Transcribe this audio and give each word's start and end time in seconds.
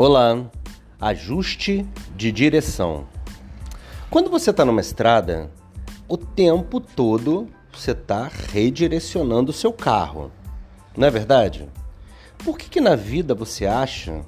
Olá, 0.00 0.48
ajuste 1.00 1.84
de 2.14 2.30
direção. 2.30 3.04
Quando 4.08 4.30
você 4.30 4.50
está 4.50 4.64
numa 4.64 4.80
estrada, 4.80 5.50
o 6.08 6.16
tempo 6.16 6.78
todo 6.78 7.48
você 7.72 7.90
está 7.90 8.30
redirecionando 8.52 9.50
o 9.50 9.52
seu 9.52 9.72
carro, 9.72 10.30
não 10.96 11.08
é 11.08 11.10
verdade? 11.10 11.68
Por 12.44 12.56
que, 12.56 12.70
que 12.70 12.80
na 12.80 12.94
vida 12.94 13.34
você 13.34 13.66
acha 13.66 14.24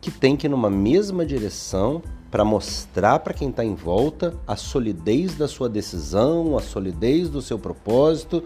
que 0.00 0.10
tem 0.10 0.38
que 0.38 0.46
ir 0.46 0.48
numa 0.48 0.70
mesma 0.70 1.26
direção 1.26 2.00
para 2.30 2.42
mostrar 2.42 3.18
para 3.18 3.34
quem 3.34 3.50
está 3.50 3.62
em 3.62 3.74
volta 3.74 4.34
a 4.46 4.56
solidez 4.56 5.34
da 5.34 5.46
sua 5.46 5.68
decisão, 5.68 6.56
a 6.56 6.62
solidez 6.62 7.28
do 7.28 7.42
seu 7.42 7.58
propósito? 7.58 8.42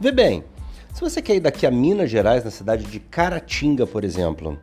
Vê 0.00 0.10
bem, 0.10 0.42
se 0.94 1.02
você 1.02 1.20
quer 1.20 1.36
ir 1.36 1.40
daqui 1.40 1.66
a 1.66 1.70
Minas 1.70 2.08
Gerais, 2.08 2.44
na 2.44 2.50
cidade 2.50 2.84
de 2.84 2.98
Caratinga, 2.98 3.86
por 3.86 4.04
exemplo, 4.04 4.58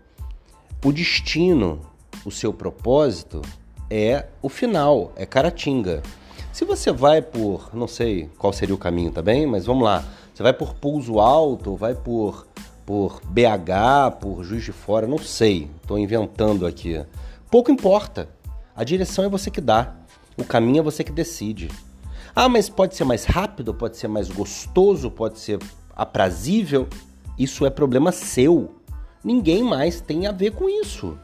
o 0.86 0.94
destino, 0.94 1.82
o 2.24 2.30
seu 2.30 2.54
propósito 2.54 3.42
é 3.90 4.28
o 4.40 4.48
final, 4.48 5.12
é 5.16 5.26
Caratinga. 5.26 6.04
Se 6.54 6.64
você 6.64 6.92
vai 6.92 7.24
por, 7.24 7.72
não 7.74 7.88
sei 7.88 8.30
qual 8.38 8.54
seria 8.54 8.76
o 8.76 8.78
caminho 8.78 9.12
também, 9.12 9.48
mas 9.48 9.66
vamos 9.66 9.84
lá. 9.84 10.06
Você 10.32 10.44
vai 10.44 10.54
por 10.54 10.76
Pouso 10.76 11.20
Alto, 11.20 11.76
vai 11.76 11.96
por 11.96 12.46
por 12.86 13.20
BH, 13.26 14.20
por 14.22 14.44
Juiz 14.44 14.64
de 14.64 14.72
Fora, 14.72 15.08
não 15.08 15.18
sei. 15.18 15.72
Estou 15.82 15.98
inventando 15.98 16.68
aqui. 16.68 17.04
Pouco 17.50 17.72
importa. 17.72 18.30
A 18.76 18.84
direção 18.84 19.26
é 19.26 19.30
você 19.30 19.50
que 19.50 19.60
dá. 19.60 19.96
O 20.38 20.44
caminho 20.44 20.82
é 20.82 20.84
você 20.84 21.04
que 21.04 21.12
decide. 21.12 21.68
Ah, 22.36 22.48
mas 22.48 22.70
pode 22.70 22.96
ser 22.96 23.06
mais 23.06 23.26
rápido, 23.26 23.74
pode 23.74 23.98
ser 23.98 24.08
mais 24.08 24.30
gostoso, 24.30 25.10
pode 25.10 25.40
ser 25.40 25.58
aprazível. 25.96 26.88
Isso 27.40 27.66
é 27.66 27.72
problema 27.72 28.12
seu. 28.12 28.76
Ninguém 29.26 29.64
mais 29.64 30.00
tem 30.00 30.28
a 30.28 30.32
ver 30.32 30.52
com 30.52 30.70
isso. 30.70 31.18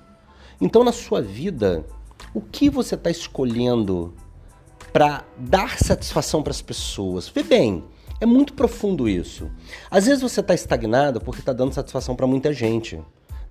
Então, 0.60 0.84
na 0.84 0.92
sua 0.92 1.22
vida, 1.22 1.86
o 2.34 2.42
que 2.42 2.68
você 2.68 2.96
está 2.96 3.12
escolhendo 3.12 4.12
para 4.92 5.24
dar 5.38 5.78
satisfação 5.78 6.42
para 6.42 6.50
as 6.50 6.64
pessoas? 6.64 7.30
Vê 7.30 7.44
bem, 7.44 7.84
é 8.20 8.26
muito 8.26 8.54
profundo 8.54 9.08
isso. 9.08 9.52
Às 9.90 10.08
vezes 10.08 10.24
você 10.24 10.40
está 10.40 10.56
estagnado 10.56 11.22
porque 11.22 11.42
está 11.42 11.54
dando 11.54 11.74
satisfação 11.74 12.16
para 12.16 12.26
muita 12.26 12.52
gente, 12.52 13.00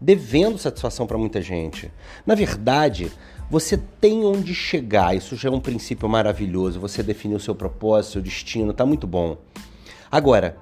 devendo 0.00 0.58
satisfação 0.58 1.06
para 1.06 1.16
muita 1.16 1.40
gente. 1.40 1.88
Na 2.26 2.34
verdade, 2.34 3.12
você 3.48 3.76
tem 4.00 4.24
onde 4.24 4.52
chegar. 4.52 5.14
Isso 5.14 5.36
já 5.36 5.48
é 5.48 5.52
um 5.52 5.60
princípio 5.60 6.08
maravilhoso. 6.08 6.80
Você 6.80 7.04
definiu 7.04 7.38
seu 7.38 7.54
propósito, 7.54 8.14
seu 8.14 8.22
destino, 8.22 8.72
tá 8.72 8.84
muito 8.84 9.06
bom. 9.06 9.36
Agora, 10.10 10.56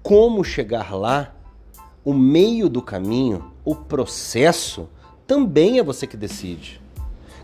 como 0.00 0.44
chegar 0.44 0.94
lá 0.94 1.34
o 2.04 2.12
meio 2.12 2.68
do 2.68 2.82
caminho, 2.82 3.52
o 3.64 3.74
processo, 3.74 4.88
também 5.26 5.78
é 5.78 5.82
você 5.82 6.06
que 6.06 6.16
decide. 6.16 6.80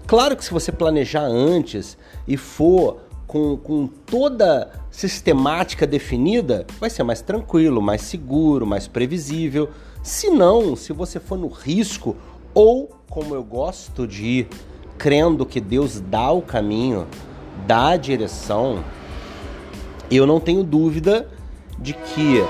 Claro 0.07 0.37
que 0.37 0.45
se 0.45 0.51
você 0.51 0.73
planejar 0.73 1.23
antes 1.23 1.97
e 2.27 2.37
for 2.37 3.01
com, 3.27 3.57
com 3.59 3.87
toda 3.87 4.71
sistemática 4.91 5.87
definida, 5.87 6.67
vai 6.81 6.89
ser 6.89 7.03
mais 7.03 7.21
tranquilo, 7.21 7.83
mais 7.83 8.01
seguro, 8.01 8.67
mais 8.67 8.89
previsível. 8.89 9.69
Se 10.03 10.31
não, 10.31 10.75
se 10.75 10.93
você 10.93 11.21
for 11.21 11.37
no 11.37 11.49
risco, 11.49 12.17
ou 12.55 12.91
como 13.09 13.35
eu 13.35 13.45
gosto 13.45 14.07
de 14.07 14.25
ir, 14.25 14.49
crendo 14.97 15.45
que 15.45 15.61
Deus 15.61 16.01
dá 16.01 16.31
o 16.31 16.43
caminho, 16.43 17.07
dá 17.67 17.91
a 17.91 17.97
direção, 17.97 18.83
eu 20.11 20.27
não 20.27 20.41
tenho 20.41 20.65
dúvida 20.65 21.29
de 21.79 21.93
que 21.93 22.43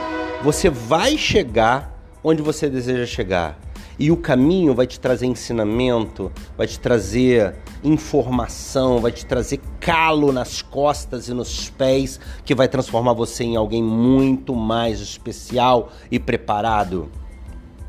você 0.43 0.70
vai 0.70 1.19
chegar 1.19 1.97
onde 2.29 2.43
você 2.43 2.69
deseja 2.69 3.07
chegar. 3.07 3.59
E 3.98 4.12
o 4.12 4.17
caminho 4.17 4.75
vai 4.75 4.87
te 4.87 5.01
trazer 5.01 5.27
ensinamento, 5.27 6.31
vai 6.56 6.66
te 6.66 6.78
trazer 6.78 7.56
informação, 7.83 9.00
vai 9.00 9.11
te 9.11 9.27
trazer 9.27 9.61
calo 9.81 10.31
nas 10.31 10.62
costas 10.62 11.28
e 11.28 11.34
nos 11.34 11.71
pés, 11.71 12.21
que 12.44 12.55
vai 12.55 12.69
transformar 12.69 13.15
você 13.15 13.44
em 13.44 13.56
alguém 13.56 13.83
muito 13.83 14.55
mais 14.55 15.00
especial 15.00 15.91
e 16.11 16.19
preparado. 16.19 17.11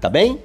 Tá 0.02 0.10
bem? 0.10 0.40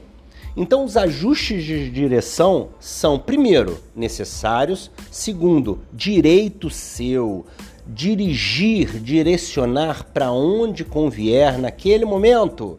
Então, 0.56 0.84
os 0.84 0.96
ajustes 0.96 1.64
de 1.64 1.90
direção 1.90 2.68
são, 2.78 3.18
primeiro, 3.18 3.80
necessários, 3.94 4.90
segundo, 5.10 5.80
direito 5.92 6.68
seu. 6.68 7.46
Dirigir, 7.86 8.98
direcionar 8.98 10.04
para 10.04 10.32
onde 10.32 10.84
convier 10.84 11.58
naquele 11.58 12.04
momento. 12.04 12.78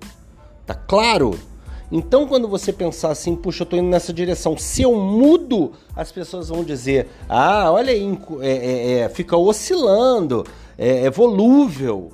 Tá 0.66 0.74
claro? 0.74 1.38
Então, 1.92 2.28
quando 2.28 2.48
você 2.48 2.74
pensar 2.74 3.12
assim, 3.12 3.36
puxa, 3.36 3.62
eu 3.62 3.66
tô 3.68 3.78
indo 3.78 3.88
nessa 3.88 4.12
direção, 4.12 4.58
se 4.58 4.82
eu 4.82 4.96
mudo, 4.96 5.74
as 5.96 6.12
pessoas 6.12 6.50
vão 6.50 6.64
dizer: 6.64 7.08
ah, 7.30 7.72
olha 7.72 7.92
aí, 7.92 8.20
é, 8.42 8.50
é, 8.50 9.00
é, 9.00 9.10
fica 9.10 9.38
oscilando, 9.38 10.44
é, 10.78 11.06
é 11.06 11.10
volúvel. 11.10 12.12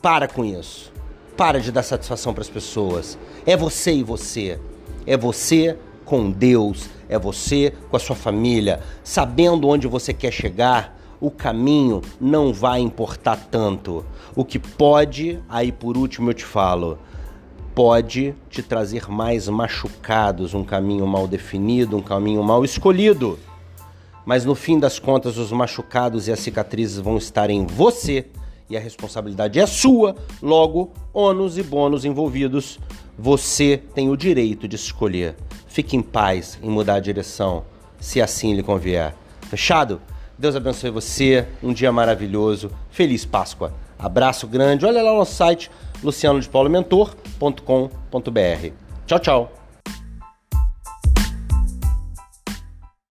Para 0.00 0.28
com 0.28 0.44
isso. 0.44 0.92
Para 1.36 1.60
de 1.60 1.72
dar 1.72 1.82
satisfação 1.82 2.32
para 2.32 2.42
as 2.42 2.48
pessoas. 2.48 3.18
É 3.44 3.56
você 3.56 3.92
e 3.92 4.02
você. 4.02 4.58
É 5.06 5.16
você 5.16 5.76
com 6.04 6.30
Deus. 6.30 6.88
É 7.08 7.18
você 7.18 7.72
com 7.90 7.96
a 7.96 8.00
sua 8.00 8.14
família. 8.14 8.80
Sabendo 9.02 9.66
onde 9.68 9.88
você 9.88 10.12
quer 10.12 10.32
chegar, 10.32 10.96
o 11.20 11.30
caminho 11.30 12.00
não 12.20 12.52
vai 12.52 12.80
importar 12.80 13.48
tanto. 13.50 14.04
O 14.36 14.44
que 14.44 14.58
pode, 14.58 15.40
aí 15.48 15.72
por 15.72 15.96
último 15.96 16.30
eu 16.30 16.34
te 16.34 16.44
falo, 16.44 16.98
pode 17.78 18.34
te 18.50 18.60
trazer 18.60 19.08
mais 19.08 19.48
machucados, 19.48 20.52
um 20.52 20.64
caminho 20.64 21.06
mal 21.06 21.28
definido, 21.28 21.96
um 21.96 22.02
caminho 22.02 22.42
mal 22.42 22.64
escolhido. 22.64 23.38
Mas 24.26 24.44
no 24.44 24.56
fim 24.56 24.80
das 24.80 24.98
contas, 24.98 25.38
os 25.38 25.52
machucados 25.52 26.26
e 26.26 26.32
as 26.32 26.40
cicatrizes 26.40 26.98
vão 26.98 27.16
estar 27.16 27.50
em 27.50 27.64
você 27.64 28.26
e 28.68 28.76
a 28.76 28.80
responsabilidade 28.80 29.60
é 29.60 29.64
sua. 29.64 30.16
Logo, 30.42 30.90
ônus 31.14 31.56
e 31.56 31.62
bônus 31.62 32.04
envolvidos, 32.04 32.80
você 33.16 33.80
tem 33.94 34.10
o 34.10 34.16
direito 34.16 34.66
de 34.66 34.74
escolher. 34.74 35.36
Fique 35.68 35.96
em 35.96 36.02
paz 36.02 36.58
em 36.60 36.68
mudar 36.68 36.94
a 36.94 37.00
direção, 37.00 37.62
se 38.00 38.20
assim 38.20 38.54
lhe 38.54 38.62
convier. 38.64 39.14
Fechado? 39.42 40.00
Deus 40.36 40.56
abençoe 40.56 40.90
você. 40.90 41.46
Um 41.62 41.72
dia 41.72 41.92
maravilhoso. 41.92 42.72
Feliz 42.90 43.24
Páscoa. 43.24 43.72
Abraço 43.96 44.48
grande. 44.48 44.84
Olha 44.84 45.00
lá 45.00 45.12
no 45.12 45.18
nosso 45.18 45.36
site 45.36 45.70
lucianodepaulomentor.com.br. 47.40 48.72
Tchau, 49.06 49.18
tchau. 49.18 49.57